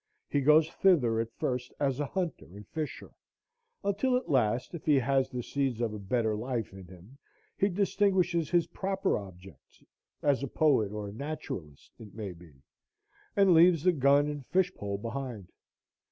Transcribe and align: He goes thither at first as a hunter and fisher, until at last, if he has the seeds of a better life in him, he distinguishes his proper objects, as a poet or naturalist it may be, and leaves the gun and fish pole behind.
He 0.27 0.41
goes 0.41 0.67
thither 0.67 1.19
at 1.19 1.31
first 1.37 1.71
as 1.79 1.99
a 1.99 2.07
hunter 2.07 2.47
and 2.55 2.67
fisher, 2.69 3.11
until 3.83 4.17
at 4.17 4.31
last, 4.31 4.73
if 4.73 4.83
he 4.83 4.95
has 4.95 5.29
the 5.29 5.43
seeds 5.43 5.79
of 5.79 5.93
a 5.93 5.99
better 5.99 6.35
life 6.35 6.73
in 6.73 6.85
him, 6.87 7.19
he 7.55 7.69
distinguishes 7.69 8.49
his 8.49 8.65
proper 8.65 9.15
objects, 9.15 9.83
as 10.23 10.41
a 10.41 10.47
poet 10.47 10.91
or 10.91 11.11
naturalist 11.11 11.91
it 11.99 12.15
may 12.15 12.31
be, 12.31 12.63
and 13.35 13.53
leaves 13.53 13.83
the 13.83 13.91
gun 13.91 14.27
and 14.27 14.43
fish 14.47 14.73
pole 14.73 14.97
behind. 14.97 15.49